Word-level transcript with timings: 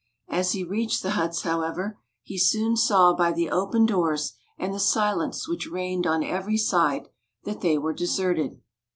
As 0.29 0.53
he 0.53 0.63
reached 0.63 1.03
the 1.03 1.11
huts, 1.11 1.43
however, 1.43 1.99
he 2.23 2.35
soon 2.35 2.75
saw 2.75 3.13
by 3.13 3.31
the 3.31 3.51
open 3.51 3.85
doors 3.85 4.33
and 4.57 4.73
the 4.73 4.79
silence 4.79 5.47
which 5.47 5.67
reigned 5.69 6.07
on 6.07 6.23
every 6.23 6.57
side, 6.57 7.09
that 7.43 7.61
they 7.61 7.77
were 7.77 7.93
deserted. 7.93 8.59